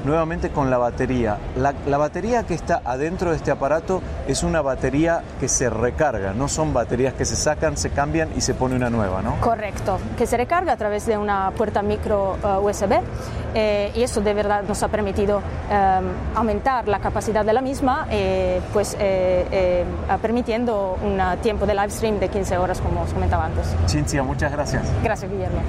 nuevamente 0.06 0.50
con 0.50 0.70
la 0.70 0.78
batería. 0.78 1.38
La, 1.58 1.98
batería 1.98 2.44
que 2.44 2.54
está 2.54 2.82
adentro 2.86 3.32
de 3.32 3.38
este 3.38 3.52
aparato 3.52 4.02
es 4.28 4.44
una 4.44 4.62
batería 4.62 5.24
que 5.40 5.48
se 5.48 5.70
recarga, 5.70 6.34
no 6.34 6.48
son 6.48 6.74
baterías 6.74 7.14
que 7.14 7.26
se 7.26 7.36
sacan, 7.36 7.78
se 7.78 7.90
cambian 7.90 8.30
y 8.36 8.42
se 8.42 8.54
pone 8.54 8.76
una 8.76 8.90
nueva, 8.90 9.22
¿no? 9.22 9.40
Correcto, 9.42 9.98
que 10.18 10.28
se 10.28 10.38
recarga 10.38 10.74
a 10.74 10.78
través 10.78 11.06
de 11.06 11.18
una 11.18 11.52
puerta 11.52 11.82
micro 11.82 12.38
uh, 12.44 12.66
USB 12.66 12.94
eh, 13.56 13.92
y 13.96 14.04
eso 14.04 14.22
de 14.22 14.34
verdad 14.34 14.64
nos 14.68 14.84
ha 14.84 14.90
permitido 14.90 15.38
um, 15.38 16.38
aumentar 16.38 16.88
la 16.88 17.00
capacidad 17.00 17.46
de 17.46 17.54
la 17.54 17.62
misma, 17.62 18.06
eh, 18.12 18.62
pues 18.74 18.96
eh, 19.00 19.86
permitiendo 20.22 20.98
un 21.02 21.20
tiempo 21.42 21.66
de 21.66 21.74
live 21.74 21.90
stream 21.90 22.20
de 22.20 22.30
15 22.30 22.58
horas 22.58 22.82
como 22.82 23.02
os 23.02 23.14
comentaba 23.14 23.46
antes. 23.46 23.74
Cintia, 23.88 24.24
muchas 24.24 24.52
gracias. 24.52 24.84
Gracias, 25.04 25.32
Guillermo. 25.32 25.62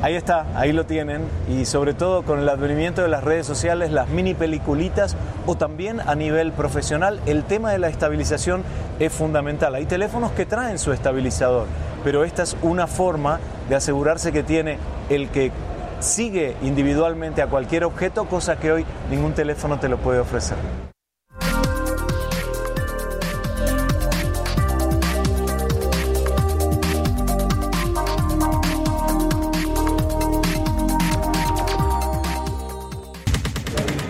Ahí 0.00 0.14
está, 0.14 0.46
ahí 0.54 0.72
lo 0.72 0.86
tienen 0.86 1.22
y 1.48 1.64
sobre 1.64 1.92
todo 1.92 2.22
con 2.22 2.38
el 2.38 2.48
advenimiento 2.48 3.02
de 3.02 3.08
las 3.08 3.24
redes 3.24 3.46
sociales, 3.46 3.90
las 3.90 4.08
mini 4.08 4.32
peliculitas 4.32 5.16
o 5.44 5.56
también 5.56 6.00
a 6.00 6.14
nivel 6.14 6.52
profesional, 6.52 7.20
el 7.26 7.42
tema 7.42 7.72
de 7.72 7.78
la 7.78 7.88
estabilización 7.88 8.62
es 9.00 9.12
fundamental. 9.12 9.74
Hay 9.74 9.86
teléfonos 9.86 10.30
que 10.30 10.46
traen 10.46 10.78
su 10.78 10.92
estabilizador, 10.92 11.66
pero 12.04 12.22
esta 12.22 12.44
es 12.44 12.56
una 12.62 12.86
forma 12.86 13.40
de 13.68 13.74
asegurarse 13.74 14.30
que 14.30 14.44
tiene 14.44 14.78
el 15.08 15.30
que 15.30 15.50
sigue 15.98 16.56
individualmente 16.62 17.42
a 17.42 17.48
cualquier 17.48 17.82
objeto, 17.82 18.26
cosa 18.26 18.56
que 18.56 18.70
hoy 18.70 18.86
ningún 19.10 19.32
teléfono 19.32 19.80
te 19.80 19.88
lo 19.88 19.98
puede 19.98 20.20
ofrecer. 20.20 20.87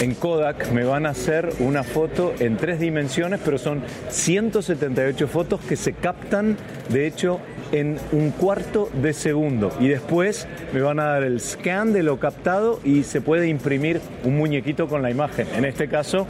En 0.08 0.14
Kodak 0.14 0.72
me 0.72 0.84
van 0.84 1.04
a 1.04 1.10
hacer 1.10 1.50
una 1.58 1.82
foto 1.82 2.32
en 2.40 2.56
tres 2.56 2.80
dimensiones, 2.80 3.40
pero 3.44 3.58
son 3.58 3.82
178 4.08 5.28
fotos 5.28 5.60
que 5.60 5.76
se 5.76 5.92
captan, 5.92 6.56
de 6.88 7.06
hecho, 7.06 7.40
en 7.72 7.98
un 8.12 8.30
cuarto 8.30 8.88
de 9.02 9.12
segundo. 9.12 9.70
Y 9.78 9.88
después 9.88 10.48
me 10.72 10.80
van 10.80 10.98
a 10.98 11.08
dar 11.08 11.24
el 11.24 11.40
scan 11.40 11.92
de 11.92 12.02
lo 12.02 12.18
captado 12.18 12.80
y 12.84 13.02
se 13.02 13.20
puede 13.20 13.48
imprimir 13.48 14.00
un 14.24 14.38
muñequito 14.38 14.88
con 14.88 15.02
la 15.02 15.10
imagen. 15.10 15.46
En 15.54 15.66
este 15.66 15.88
caso, 15.88 16.26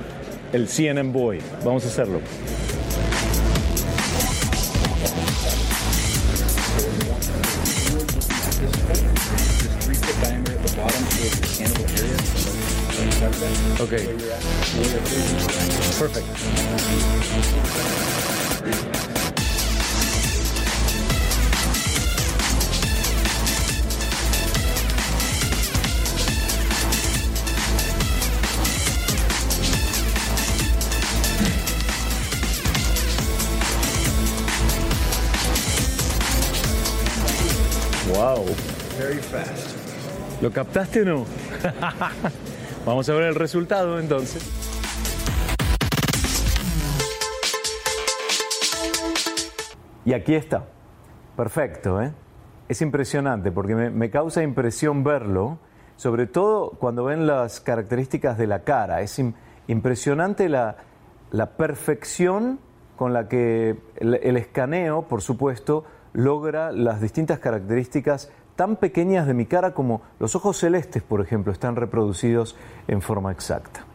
el 0.53 0.67
CNN 0.67 1.13
Boy. 1.13 1.39
Vamos 1.65 1.85
a 1.85 1.87
hacerlo. 1.87 2.19
Perfect. 15.99 16.27
Wow. 38.13 38.45
Very 38.99 39.19
fast. 39.19 39.77
¿Lo 40.43 40.51
captaste 40.51 41.03
o 41.03 41.05
no? 41.05 41.27
Vamos 42.87 43.09
a 43.09 43.15
ver 43.15 43.25
el 43.25 43.35
resultado 43.35 43.99
entonces. 43.99 44.58
Y 50.09 50.15
aquí 50.15 50.35
está. 50.35 50.65
Perfecto, 51.37 52.01
¿eh? 52.01 52.15
Es 52.67 52.81
impresionante 52.81 53.53
porque 53.53 53.75
me, 53.75 54.09
causa 54.09 54.43
impresión 54.43 55.05
verlo, 55.05 55.59
sobre 55.97 56.27
todo 56.27 56.71
cuando 56.71 57.05
ven 57.05 57.27
las 57.27 57.61
características 57.61 58.39
de 58.39 58.47
la 58.47 58.61
cara. 58.61 59.03
Es 59.03 59.23
impresionante 59.67 60.49
la, 60.49 60.77
perfección 61.59 62.59
con 62.97 63.13
la 63.13 63.29
que 63.29 63.77
el 64.01 64.37
escaneo, 64.39 65.03
por 65.03 65.21
supuesto, 65.21 65.85
logra 66.15 66.73
las 66.73 67.03
distintas 67.03 67.39
características 67.39 68.33
tan 68.57 68.77
pequeñas 68.77 69.27
de 69.27 69.35
mi 69.35 69.45
cara 69.45 69.75
como 69.75 70.01
los 70.21 70.35
ojos 70.35 70.57
celestes, 70.57 71.03
por 71.03 71.21
ejemplo, 71.21 71.53
están 71.53 71.77
reproducidos 71.77 72.57
en 72.87 73.03
forma 73.03 73.31
exacta. 73.31 73.88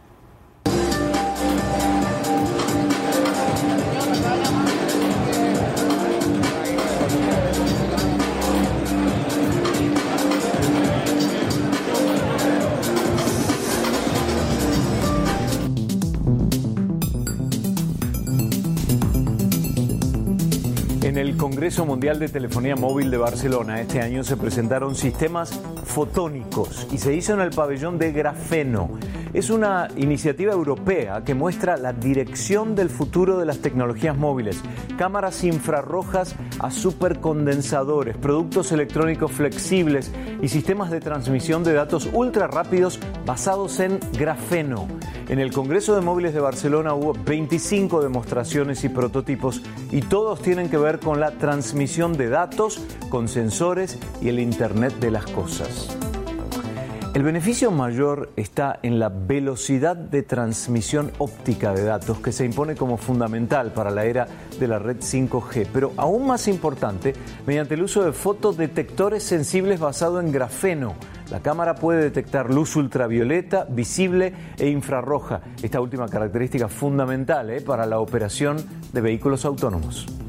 Congreso 21.64 21.86
Mundial 21.86 22.18
de 22.18 22.28
Telefonía 22.28 22.76
Móvil 22.76 23.10
de 23.10 23.16
Barcelona 23.16 23.80
este 23.80 24.02
año 24.02 24.22
se 24.22 24.36
presentaron 24.36 24.94
sistemas 24.94 25.58
fotónicos 25.86 26.86
y 26.92 26.98
se 26.98 27.14
hizo 27.14 27.32
en 27.32 27.40
el 27.40 27.52
pabellón 27.52 27.96
de 27.96 28.12
grafeno. 28.12 28.90
Es 29.34 29.50
una 29.50 29.88
iniciativa 29.96 30.52
europea 30.52 31.24
que 31.24 31.34
muestra 31.34 31.76
la 31.76 31.92
dirección 31.92 32.76
del 32.76 32.88
futuro 32.88 33.36
de 33.36 33.44
las 33.44 33.58
tecnologías 33.58 34.16
móviles. 34.16 34.62
Cámaras 34.96 35.42
infrarrojas 35.42 36.36
a 36.60 36.70
supercondensadores, 36.70 38.16
productos 38.16 38.70
electrónicos 38.70 39.32
flexibles 39.32 40.12
y 40.40 40.46
sistemas 40.46 40.92
de 40.92 41.00
transmisión 41.00 41.64
de 41.64 41.72
datos 41.72 42.08
ultra 42.12 42.46
rápidos 42.46 43.00
basados 43.26 43.80
en 43.80 43.98
grafeno. 44.16 44.86
En 45.28 45.40
el 45.40 45.52
Congreso 45.52 45.96
de 45.96 46.02
Móviles 46.02 46.32
de 46.32 46.40
Barcelona 46.40 46.94
hubo 46.94 47.12
25 47.12 48.02
demostraciones 48.02 48.84
y 48.84 48.88
prototipos 48.88 49.62
y 49.90 50.02
todos 50.02 50.42
tienen 50.42 50.70
que 50.70 50.76
ver 50.76 51.00
con 51.00 51.18
la 51.18 51.32
transmisión 51.32 52.12
de 52.12 52.28
datos, 52.28 52.80
con 53.08 53.26
sensores 53.26 53.98
y 54.22 54.28
el 54.28 54.38
Internet 54.38 54.94
de 55.00 55.10
las 55.10 55.26
Cosas. 55.26 56.03
El 57.14 57.22
beneficio 57.22 57.70
mayor 57.70 58.32
está 58.34 58.80
en 58.82 58.98
la 58.98 59.08
velocidad 59.08 59.94
de 59.94 60.24
transmisión 60.24 61.12
óptica 61.18 61.72
de 61.72 61.84
datos 61.84 62.18
que 62.18 62.32
se 62.32 62.44
impone 62.44 62.74
como 62.74 62.96
fundamental 62.96 63.72
para 63.72 63.92
la 63.92 64.04
era 64.04 64.26
de 64.58 64.66
la 64.66 64.80
red 64.80 64.96
5G, 64.96 65.68
pero 65.72 65.92
aún 65.96 66.26
más 66.26 66.48
importante, 66.48 67.14
mediante 67.46 67.74
el 67.74 67.84
uso 67.84 68.02
de 68.02 68.12
fotodetectores 68.12 69.22
sensibles 69.22 69.78
basado 69.78 70.18
en 70.18 70.32
grafeno. 70.32 70.96
La 71.30 71.38
cámara 71.38 71.76
puede 71.76 72.02
detectar 72.02 72.52
luz 72.52 72.74
ultravioleta, 72.74 73.64
visible 73.70 74.34
e 74.58 74.68
infrarroja, 74.68 75.40
esta 75.62 75.80
última 75.80 76.08
característica 76.08 76.66
fundamental 76.66 77.48
¿eh? 77.50 77.60
para 77.60 77.86
la 77.86 78.00
operación 78.00 78.56
de 78.92 79.00
vehículos 79.00 79.44
autónomos. 79.44 80.23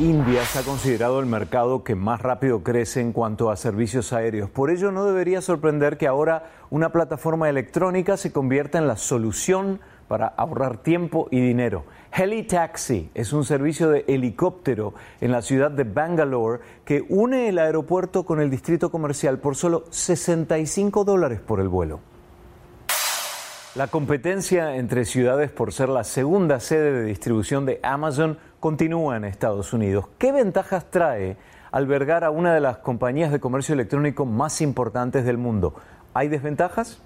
India 0.00 0.42
está 0.42 0.62
considerado 0.62 1.18
el 1.18 1.26
mercado 1.26 1.82
que 1.82 1.96
más 1.96 2.22
rápido 2.22 2.62
crece 2.62 3.00
en 3.00 3.12
cuanto 3.12 3.50
a 3.50 3.56
servicios 3.56 4.12
aéreos. 4.12 4.48
Por 4.48 4.70
ello 4.70 4.92
no 4.92 5.04
debería 5.04 5.40
sorprender 5.40 5.98
que 5.98 6.06
ahora 6.06 6.52
una 6.70 6.92
plataforma 6.92 7.48
electrónica 7.48 8.16
se 8.16 8.30
convierta 8.30 8.78
en 8.78 8.86
la 8.86 8.96
solución 8.96 9.80
para 10.06 10.28
ahorrar 10.28 10.84
tiempo 10.84 11.26
y 11.32 11.40
dinero. 11.40 11.84
Heli 12.12 12.44
Taxi 12.44 13.10
es 13.12 13.32
un 13.32 13.44
servicio 13.44 13.90
de 13.90 14.04
helicóptero 14.06 14.94
en 15.20 15.32
la 15.32 15.42
ciudad 15.42 15.72
de 15.72 15.82
Bangalore 15.82 16.60
que 16.84 17.04
une 17.08 17.48
el 17.48 17.58
aeropuerto 17.58 18.24
con 18.24 18.40
el 18.40 18.50
distrito 18.50 18.92
comercial 18.92 19.40
por 19.40 19.56
solo 19.56 19.82
65 19.90 21.02
dólares 21.02 21.40
por 21.40 21.58
el 21.58 21.66
vuelo. 21.66 21.98
La 23.74 23.86
competencia 23.86 24.76
entre 24.76 25.04
ciudades 25.04 25.50
por 25.50 25.74
ser 25.74 25.90
la 25.90 26.02
segunda 26.02 26.58
sede 26.58 26.90
de 26.90 27.04
distribución 27.04 27.66
de 27.66 27.78
Amazon 27.82 28.38
continúa 28.60 29.16
en 29.18 29.24
Estados 29.24 29.74
Unidos. 29.74 30.06
¿Qué 30.16 30.32
ventajas 30.32 30.90
trae 30.90 31.36
albergar 31.70 32.24
a 32.24 32.30
una 32.30 32.54
de 32.54 32.60
las 32.60 32.78
compañías 32.78 33.30
de 33.30 33.40
comercio 33.40 33.74
electrónico 33.74 34.24
más 34.24 34.62
importantes 34.62 35.26
del 35.26 35.36
mundo? 35.36 35.74
¿Hay 36.14 36.28
desventajas? 36.28 36.98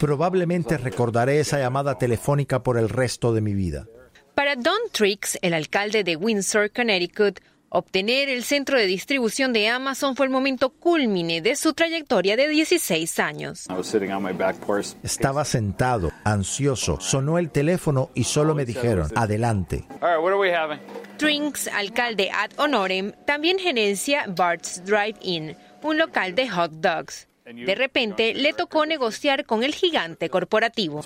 Probablemente 0.00 0.78
recordaré 0.78 1.38
esa 1.40 1.58
llamada 1.58 1.98
telefónica 1.98 2.62
por 2.62 2.78
el 2.78 2.88
resto 2.88 3.34
de 3.34 3.42
mi 3.42 3.52
vida. 3.52 3.86
Para 4.34 4.56
Don 4.56 4.78
Trix, 4.90 5.38
el 5.42 5.52
alcalde 5.52 6.02
de 6.02 6.16
Windsor, 6.16 6.70
Connecticut, 6.72 7.40
obtener 7.70 8.28
el 8.28 8.44
centro 8.44 8.78
de 8.78 8.86
distribución 8.86 9.52
de 9.52 9.68
Amazon 9.68 10.16
fue 10.16 10.26
el 10.26 10.32
momento 10.32 10.70
culmine 10.70 11.40
de 11.40 11.56
su 11.56 11.74
trayectoria 11.74 12.36
de 12.36 12.48
16 12.48 13.18
años. 13.18 13.66
Estaba 15.02 15.44
sentado, 15.44 16.12
ansioso. 16.24 17.00
Sonó 17.00 17.38
el 17.38 17.50
teléfono 17.50 18.10
y 18.14 18.24
solo 18.24 18.54
me 18.54 18.64
dijeron, 18.64 19.10
adelante. 19.14 19.84
Trinks, 21.16 21.68
alcalde 21.68 22.30
ad 22.30 22.50
honorem, 22.56 23.12
también 23.26 23.58
gerencia 23.58 24.24
Bart's 24.28 24.82
Drive-In, 24.84 25.56
un 25.82 25.98
local 25.98 26.34
de 26.34 26.48
hot 26.48 26.70
dogs. 26.72 27.26
De 27.44 27.74
repente 27.74 28.34
le 28.34 28.52
tocó 28.52 28.84
negociar 28.84 29.46
con 29.46 29.64
el 29.64 29.74
gigante 29.74 30.28
corporativo. 30.28 31.00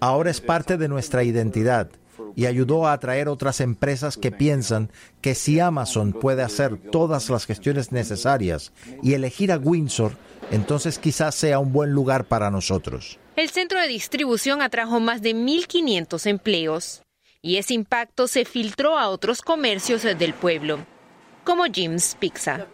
Ahora 0.00 0.30
es 0.30 0.40
parte 0.40 0.76
de 0.76 0.88
nuestra 0.88 1.22
identidad 1.22 1.88
y 2.34 2.46
ayudó 2.46 2.86
a 2.86 2.92
atraer 2.92 3.28
otras 3.28 3.60
empresas 3.60 4.16
que 4.16 4.30
piensan 4.30 4.90
que 5.20 5.34
si 5.34 5.60
Amazon 5.60 6.12
puede 6.12 6.42
hacer 6.42 6.76
todas 6.76 7.30
las 7.30 7.46
gestiones 7.46 7.92
necesarias 7.92 8.72
y 9.02 9.14
elegir 9.14 9.52
a 9.52 9.58
Windsor, 9.58 10.12
entonces 10.50 10.98
quizás 10.98 11.34
sea 11.34 11.58
un 11.58 11.72
buen 11.72 11.92
lugar 11.92 12.24
para 12.24 12.50
nosotros. 12.50 13.18
El 13.36 13.50
centro 13.50 13.80
de 13.80 13.88
distribución 13.88 14.62
atrajo 14.62 15.00
más 15.00 15.22
de 15.22 15.34
1.500 15.34 16.26
empleos 16.26 17.02
y 17.40 17.56
ese 17.56 17.74
impacto 17.74 18.26
se 18.28 18.44
filtró 18.44 18.98
a 18.98 19.08
otros 19.08 19.42
comercios 19.42 20.02
del 20.02 20.34
pueblo 20.34 20.78
como 21.48 21.64
Jim's 21.64 22.14
Pizza. 22.20 22.66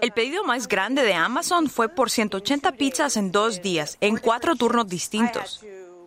El 0.00 0.12
pedido 0.12 0.44
más 0.44 0.66
grande 0.66 1.02
de 1.02 1.12
Amazon 1.12 1.68
fue 1.68 1.90
por 1.90 2.08
180 2.08 2.72
pizzas 2.72 3.18
en 3.18 3.32
dos 3.32 3.60
días, 3.60 3.98
en 4.00 4.16
cuatro 4.16 4.56
turnos 4.56 4.88
distintos. 4.88 5.62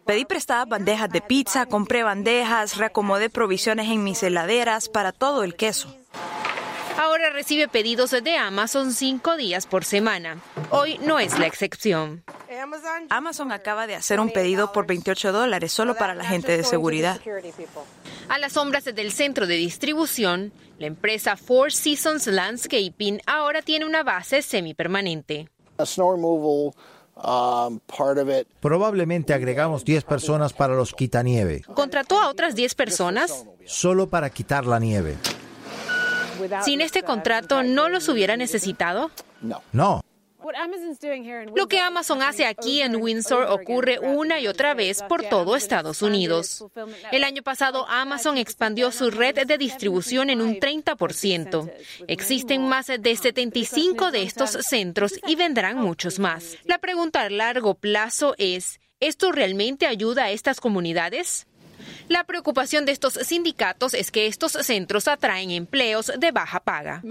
Pedí 0.08 0.24
prestadas 0.24 0.70
bandejas 0.70 1.10
de 1.10 1.20
pizza, 1.20 1.66
compré 1.66 2.02
bandejas, 2.02 2.78
reacomodé 2.78 3.30
provisiones 3.30 3.90
en 3.90 4.06
mis 4.06 4.24
heladeras 4.24 4.88
para 4.88 5.12
todo 5.12 5.44
el 5.44 5.56
queso. 5.56 5.94
Ahora 6.98 7.30
recibe 7.30 7.68
pedidos 7.68 8.12
de 8.12 8.38
Amazon 8.38 8.94
cinco 8.94 9.36
días 9.36 9.68
por 9.68 9.84
semana. 9.84 10.42
Hoy 10.72 10.98
no 11.00 11.20
es 11.20 11.38
la 11.38 11.46
excepción. 11.46 12.24
Amazon 13.10 13.52
acaba 13.52 13.86
de 13.86 13.96
hacer 13.96 14.22
un 14.22 14.32
pedido 14.32 14.72
por 14.72 14.88
28 14.88 15.34
dólares 15.34 15.74
solo 15.74 15.96
para 15.96 16.16
la 16.16 16.24
gente 16.24 16.56
de 16.56 16.64
seguridad. 16.64 17.20
A 18.30 18.38
las 18.40 18.54
sombras 18.54 18.86
del 18.86 19.12
centro 19.12 19.46
de 19.46 19.56
distribución, 19.56 20.54
la 20.80 20.88
empresa 20.88 21.36
Four 21.36 21.74
Seasons 21.74 22.28
Landscaping 22.28 23.22
ahora 23.26 23.62
tiene 23.62 23.86
una 23.86 24.04
base 24.04 24.42
semipermanente. 24.42 25.50
Um, 27.24 27.80
Probablemente 28.60 29.34
agregamos 29.34 29.84
10 29.84 30.04
personas 30.04 30.54
para 30.54 30.76
los 30.76 30.94
quitanieve. 30.94 31.64
¿Contrató 31.74 32.20
a 32.22 32.30
otras 32.30 32.56
10 32.56 32.76
personas? 32.76 33.46
Solo 33.66 34.08
para 34.08 34.30
quitar 34.30 34.66
la 34.66 34.80
nieve. 34.80 35.18
¿Sin 36.64 36.82
este 36.82 37.04
contrato 37.04 37.64
no 37.64 37.90
los 37.90 38.08
hubiera 38.10 38.38
necesitado? 38.38 39.10
No. 39.72 40.02
Lo 41.56 41.68
que 41.68 41.80
Amazon 41.80 42.22
hace 42.22 42.46
aquí 42.46 42.82
en 42.82 42.96
Windsor 42.96 43.44
ocurre 43.50 44.00
una 44.00 44.40
y 44.40 44.48
otra 44.48 44.74
vez 44.74 45.04
por 45.04 45.24
todo 45.24 45.56
Estados 45.56 46.02
Unidos. 46.02 46.66
El 47.12 47.24
año 47.24 47.44
pasado 47.44 47.88
Amazon 47.88 48.38
expandió 48.38 48.92
su 48.92 49.12
red 49.12 49.46
de 49.46 49.58
distribución 49.58 50.30
en 50.30 50.42
un 50.42 50.60
30%. 50.60 51.72
Existen 52.08 52.68
más 52.68 52.88
de 52.88 53.16
75 53.16 54.12
de 54.12 54.24
estos 54.24 54.52
centros 54.52 55.20
y 55.28 55.36
vendrán 55.36 55.78
muchos 55.78 56.20
más. 56.20 56.58
La 56.66 56.78
pregunta 56.78 57.22
a 57.22 57.30
largo 57.30 57.76
plazo 57.76 58.36
es, 58.38 58.80
¿esto 59.00 59.32
realmente 59.32 59.86
ayuda 59.86 60.26
a 60.26 60.32
estas 60.32 60.60
comunidades? 60.60 61.48
La 62.08 62.24
preocupación 62.24 62.86
de 62.86 62.92
estos 62.92 63.14
sindicatos 63.14 63.94
es 63.94 64.12
que 64.12 64.28
estos 64.28 64.54
centros 64.54 65.08
atraen 65.08 65.52
empleos 65.52 66.12
de 66.18 66.32
baja 66.32 66.60
paga. 66.60 67.02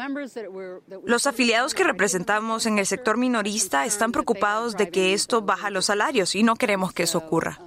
Los 1.04 1.26
afiliados 1.26 1.74
que 1.74 1.84
representamos 1.84 2.66
en 2.66 2.78
el 2.78 2.86
sector 2.86 3.16
minorista 3.16 3.84
están 3.84 4.12
preocupados 4.12 4.76
de 4.76 4.90
que 4.90 5.12
esto 5.12 5.42
baja 5.42 5.70
los 5.70 5.86
salarios 5.86 6.34
y 6.34 6.42
no 6.42 6.56
queremos 6.56 6.92
que 6.92 7.04
eso 7.04 7.18
ocurra. 7.18 7.58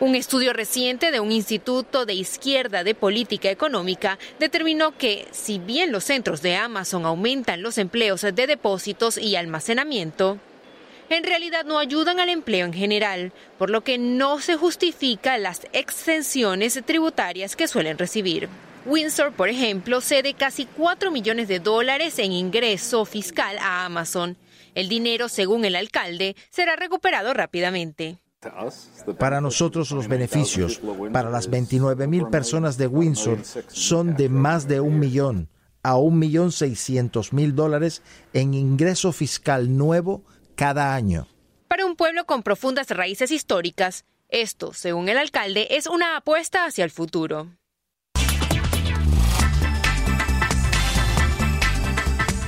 Un 0.00 0.16
estudio 0.16 0.52
reciente 0.52 1.12
de 1.12 1.20
un 1.20 1.30
instituto 1.30 2.06
de 2.06 2.14
izquierda 2.14 2.82
de 2.82 2.96
política 2.96 3.50
económica 3.50 4.18
determinó 4.40 4.98
que, 4.98 5.28
si 5.30 5.60
bien 5.60 5.92
los 5.92 6.02
centros 6.02 6.42
de 6.42 6.56
Amazon 6.56 7.06
aumentan 7.06 7.62
los 7.62 7.78
empleos 7.78 8.22
de 8.22 8.32
depósitos 8.32 9.16
y 9.16 9.36
almacenamiento, 9.36 10.40
en 11.16 11.24
realidad 11.24 11.64
no 11.64 11.78
ayudan 11.78 12.20
al 12.20 12.28
empleo 12.28 12.66
en 12.66 12.72
general, 12.72 13.32
por 13.58 13.70
lo 13.70 13.82
que 13.82 13.98
no 13.98 14.40
se 14.40 14.56
justifica 14.56 15.38
las 15.38 15.62
exenciones 15.72 16.80
tributarias 16.84 17.56
que 17.56 17.68
suelen 17.68 17.98
recibir. 17.98 18.48
Windsor, 18.84 19.32
por 19.32 19.48
ejemplo, 19.48 20.00
cede 20.00 20.34
casi 20.34 20.66
4 20.66 21.10
millones 21.10 21.48
de 21.48 21.60
dólares 21.60 22.18
en 22.18 22.32
ingreso 22.32 23.04
fiscal 23.04 23.56
a 23.58 23.84
Amazon. 23.84 24.36
El 24.74 24.88
dinero, 24.88 25.28
según 25.28 25.64
el 25.64 25.76
alcalde, 25.76 26.34
será 26.50 26.76
recuperado 26.76 27.32
rápidamente. 27.32 28.18
Para 29.18 29.40
nosotros 29.40 29.92
los 29.92 30.08
beneficios 30.08 30.80
para 31.12 31.30
las 31.30 31.48
29 31.48 32.08
mil 32.08 32.26
personas 32.26 32.76
de 32.76 32.88
Windsor 32.88 33.38
son 33.68 34.16
de 34.16 34.28
más 34.28 34.66
de 34.66 34.80
un 34.80 34.98
millón 34.98 35.48
a 35.84 35.96
un 35.96 36.18
millón 36.18 36.50
seiscientos 36.50 37.32
mil 37.32 37.54
dólares 37.54 38.02
en 38.32 38.54
ingreso 38.54 39.12
fiscal 39.12 39.76
nuevo 39.76 40.24
cada 40.54 40.94
año. 40.94 41.26
Para 41.68 41.86
un 41.86 41.96
pueblo 41.96 42.26
con 42.26 42.42
profundas 42.42 42.90
raíces 42.90 43.30
históricas, 43.30 44.04
esto, 44.28 44.72
según 44.72 45.08
el 45.08 45.18
alcalde, 45.18 45.68
es 45.76 45.86
una 45.86 46.16
apuesta 46.16 46.64
hacia 46.64 46.84
el 46.84 46.90
futuro. 46.90 47.48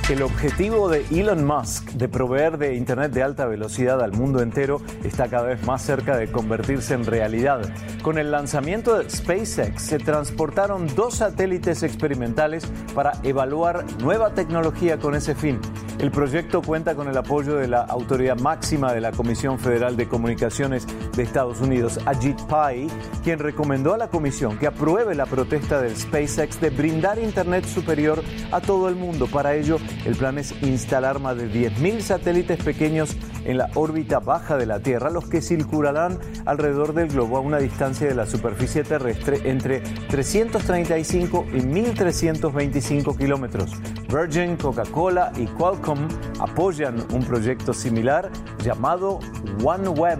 El 0.07 0.21
objetivo 0.21 0.87
de 0.87 1.03
Elon 1.09 1.43
Musk 1.43 1.93
de 1.93 2.07
proveer 2.07 2.59
de 2.59 2.75
Internet 2.75 3.11
de 3.11 3.23
alta 3.23 3.47
velocidad 3.47 4.03
al 4.03 4.11
mundo 4.11 4.39
entero 4.43 4.79
está 5.03 5.27
cada 5.29 5.47
vez 5.47 5.65
más 5.65 5.81
cerca 5.81 6.15
de 6.15 6.31
convertirse 6.31 6.93
en 6.93 7.07
realidad. 7.07 7.61
Con 8.03 8.19
el 8.19 8.29
lanzamiento 8.29 8.99
de 8.99 9.09
SpaceX 9.09 9.81
se 9.81 9.97
transportaron 9.97 10.85
dos 10.95 11.15
satélites 11.15 11.81
experimentales 11.81 12.71
para 12.93 13.13
evaluar 13.23 13.83
nueva 13.99 14.35
tecnología 14.35 14.99
con 14.99 15.15
ese 15.15 15.33
fin. 15.33 15.59
El 15.97 16.11
proyecto 16.11 16.61
cuenta 16.61 16.93
con 16.93 17.07
el 17.07 17.17
apoyo 17.17 17.55
de 17.55 17.67
la 17.67 17.81
autoridad 17.81 18.37
máxima 18.37 18.93
de 18.93 19.01
la 19.01 19.11
Comisión 19.11 19.57
Federal 19.57 19.95
de 19.95 20.07
Comunicaciones 20.07 20.85
de 21.15 21.23
Estados 21.23 21.61
Unidos, 21.61 21.99
Ajit 22.05 22.39
Pai, 22.43 22.87
quien 23.23 23.39
recomendó 23.39 23.93
a 23.93 23.97
la 23.97 24.09
comisión 24.09 24.59
que 24.59 24.67
apruebe 24.67 25.15
la 25.15 25.25
protesta 25.25 25.81
del 25.81 25.95
SpaceX 25.95 26.59
de 26.59 26.69
brindar 26.69 27.17
Internet 27.17 27.65
superior 27.65 28.21
a 28.51 28.59
todo 28.59 28.89
el 28.89 28.95
mundo. 28.95 29.25
Para 29.27 29.55
ello, 29.55 29.77
el 30.05 30.15
plan 30.15 30.37
es 30.37 30.53
instalar 30.61 31.19
más 31.19 31.37
de 31.37 31.49
10.000 31.49 32.01
satélites 32.01 32.63
pequeños 32.63 33.15
en 33.45 33.57
la 33.57 33.69
órbita 33.75 34.19
baja 34.19 34.57
de 34.57 34.65
la 34.65 34.79
Tierra, 34.79 35.09
los 35.09 35.29
que 35.29 35.41
circularán 35.41 36.19
alrededor 36.45 36.93
del 36.93 37.09
globo 37.09 37.37
a 37.37 37.41
una 37.41 37.59
distancia 37.59 38.07
de 38.07 38.15
la 38.15 38.25
superficie 38.25 38.83
terrestre 38.83 39.41
entre 39.49 39.81
335 40.09 41.45
y 41.53 41.59
1.325 41.59 43.17
kilómetros. 43.17 43.71
Virgin, 44.09 44.57
Coca-Cola 44.57 45.31
y 45.37 45.45
Qualcomm 45.45 46.07
apoyan 46.39 47.05
un 47.13 47.23
proyecto 47.23 47.73
similar 47.73 48.31
llamado 48.63 49.19
OneWeb 49.63 50.19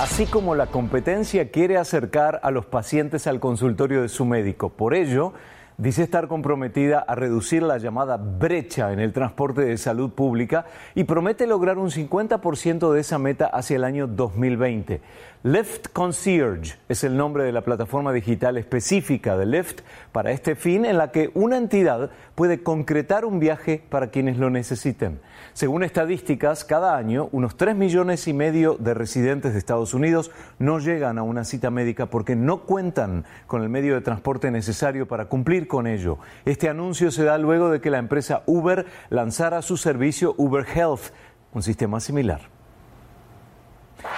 así 0.00 0.24
como 0.26 0.54
la 0.54 0.66
competencia 0.66 1.50
quiere 1.50 1.78
acercar 1.78 2.38
a 2.44 2.52
los 2.52 2.66
pacientes 2.66 3.26
al 3.26 3.40
consultorio 3.40 4.02
de 4.02 4.08
su 4.08 4.24
médico. 4.24 4.68
Por 4.68 4.94
ello, 4.94 5.32
dice 5.78 6.04
estar 6.04 6.28
comprometida 6.28 7.00
a 7.00 7.16
reducir 7.16 7.62
la 7.64 7.78
llamada 7.78 8.18
brecha 8.18 8.92
en 8.92 9.00
el 9.00 9.12
transporte 9.12 9.62
de 9.62 9.78
salud 9.78 10.10
pública 10.10 10.66
y 10.94 11.04
promete 11.04 11.48
lograr 11.48 11.78
un 11.78 11.90
50% 11.90 12.92
de 12.92 13.00
esa 13.00 13.18
meta 13.18 13.46
hacia 13.46 13.76
el 13.76 13.84
año 13.84 14.06
2020. 14.06 15.00
Lyft 15.42 15.88
Concierge 15.94 16.74
es 16.90 17.02
el 17.02 17.16
nombre 17.16 17.44
de 17.44 17.52
la 17.52 17.62
plataforma 17.62 18.12
digital 18.12 18.58
específica 18.58 19.38
de 19.38 19.46
Lyft 19.46 19.80
para 20.12 20.32
este 20.32 20.54
fin 20.54 20.84
en 20.84 20.98
la 20.98 21.12
que 21.12 21.30
una 21.32 21.56
entidad 21.56 22.10
puede 22.34 22.62
concretar 22.62 23.24
un 23.24 23.40
viaje 23.40 23.82
para 23.88 24.10
quienes 24.10 24.36
lo 24.36 24.50
necesiten. 24.50 25.18
Según 25.54 25.82
estadísticas, 25.82 26.66
cada 26.66 26.94
año 26.94 27.30
unos 27.32 27.56
3 27.56 27.74
millones 27.74 28.28
y 28.28 28.34
medio 28.34 28.74
de 28.74 28.92
residentes 28.92 29.54
de 29.54 29.60
Estados 29.60 29.94
Unidos 29.94 30.30
no 30.58 30.78
llegan 30.78 31.16
a 31.16 31.22
una 31.22 31.44
cita 31.44 31.70
médica 31.70 32.04
porque 32.04 32.36
no 32.36 32.64
cuentan 32.64 33.24
con 33.46 33.62
el 33.62 33.70
medio 33.70 33.94
de 33.94 34.02
transporte 34.02 34.50
necesario 34.50 35.08
para 35.08 35.30
cumplir 35.30 35.68
con 35.68 35.86
ello. 35.86 36.18
Este 36.44 36.68
anuncio 36.68 37.10
se 37.10 37.24
da 37.24 37.38
luego 37.38 37.70
de 37.70 37.80
que 37.80 37.88
la 37.88 37.96
empresa 37.96 38.42
Uber 38.44 38.84
lanzara 39.08 39.62
su 39.62 39.78
servicio 39.78 40.34
Uber 40.36 40.66
Health, 40.66 41.14
un 41.54 41.62
sistema 41.62 41.98
similar. 41.98 42.59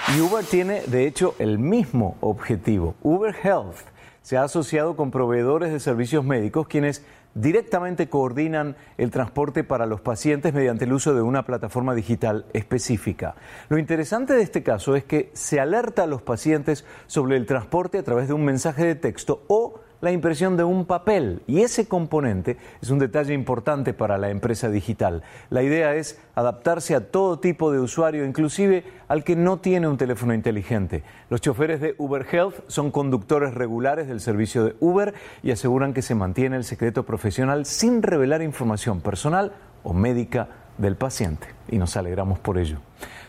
Y 0.09 0.19
Uber 0.19 0.43
tiene, 0.43 0.81
de 0.81 1.07
hecho, 1.07 1.33
el 1.39 1.59
mismo 1.59 2.17
objetivo. 2.19 2.95
Uber 3.01 3.33
Health 3.41 3.77
se 4.21 4.37
ha 4.37 4.43
asociado 4.43 4.95
con 4.95 5.11
proveedores 5.11 5.71
de 5.71 5.79
servicios 5.79 6.25
médicos 6.25 6.67
quienes 6.67 7.03
directamente 7.35 8.09
coordinan 8.09 8.75
el 8.97 9.11
transporte 9.11 9.63
para 9.63 9.85
los 9.85 10.01
pacientes 10.01 10.53
mediante 10.53 10.85
el 10.85 10.93
uso 10.93 11.15
de 11.15 11.21
una 11.21 11.45
plataforma 11.45 11.95
digital 11.95 12.45
específica. 12.53 13.35
Lo 13.69 13.77
interesante 13.77 14.33
de 14.33 14.43
este 14.43 14.61
caso 14.61 14.95
es 14.95 15.03
que 15.03 15.31
se 15.33 15.59
alerta 15.59 16.03
a 16.03 16.07
los 16.07 16.21
pacientes 16.21 16.85
sobre 17.07 17.37
el 17.37 17.45
transporte 17.45 17.97
a 17.97 18.03
través 18.03 18.27
de 18.27 18.33
un 18.33 18.45
mensaje 18.45 18.85
de 18.85 18.95
texto 18.95 19.43
o 19.47 19.79
la 20.03 20.11
impresión 20.11 20.57
de 20.57 20.65
un 20.65 20.83
papel 20.83 21.43
y 21.47 21.61
ese 21.61 21.87
componente 21.87 22.57
es 22.81 22.89
un 22.89 22.99
detalle 22.99 23.33
importante 23.33 23.93
para 23.93 24.17
la 24.17 24.31
empresa 24.31 24.67
digital. 24.67 25.23
La 25.49 25.63
idea 25.63 25.95
es 25.95 26.19
adaptarse 26.35 26.93
a 26.93 27.09
todo 27.09 27.39
tipo 27.39 27.71
de 27.71 27.79
usuario, 27.79 28.25
inclusive 28.25 28.83
al 29.07 29.23
que 29.23 29.37
no 29.37 29.59
tiene 29.59 29.87
un 29.87 29.95
teléfono 29.95 30.33
inteligente. 30.33 31.03
Los 31.29 31.39
choferes 31.39 31.79
de 31.79 31.95
Uber 31.97 32.25
Health 32.29 32.65
son 32.67 32.91
conductores 32.91 33.53
regulares 33.53 34.09
del 34.09 34.19
servicio 34.19 34.65
de 34.65 34.75
Uber 34.81 35.13
y 35.41 35.51
aseguran 35.51 35.93
que 35.93 36.01
se 36.01 36.15
mantiene 36.15 36.57
el 36.57 36.65
secreto 36.65 37.03
profesional 37.05 37.65
sin 37.65 38.03
revelar 38.03 38.41
información 38.41 38.99
personal 38.99 39.53
o 39.83 39.93
médica 39.93 40.49
del 40.77 40.95
paciente 40.95 41.47
y 41.69 41.77
nos 41.77 41.95
alegramos 41.97 42.39
por 42.39 42.57
ello. 42.57 42.77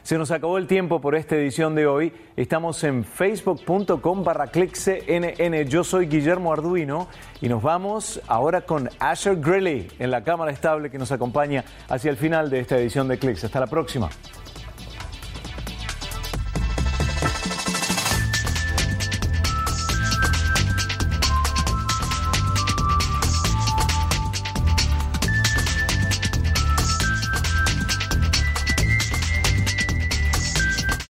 Se 0.03 0.19
nos 0.19 0.31
acabó 0.31 0.59
el 0.59 0.67
tiempo 0.67 1.01
por 1.01 1.15
esta 1.15 1.35
edición 1.35 1.75
de 1.75 1.87
hoy. 1.87 2.13
Estamos 2.37 2.85
en 2.85 3.05
facebook.com 3.05 4.23
barra 4.23 4.49
cnn. 4.49 5.65
Yo 5.67 5.83
soy 5.83 6.07
Guillermo 6.07 6.53
Arduino 6.53 7.09
y 7.41 7.49
nos 7.49 7.63
vamos 7.63 8.21
ahora 8.29 8.61
con 8.63 8.91
Asher 8.99 9.41
Grilly 9.41 9.89
en 9.99 10.11
la 10.11 10.23
cámara 10.23 10.53
estable 10.53 10.91
que 10.91 10.99
nos 10.99 11.11
acompaña 11.11 11.65
hacia 11.89 12.11
el 12.11 12.19
final 12.19 12.51
de 12.51 12.61
esta 12.61 12.77
edición 12.77 13.09
de 13.09 13.19
Clicks. 13.19 13.45
Hasta 13.45 13.61
la 13.61 13.67
próxima. 13.67 14.11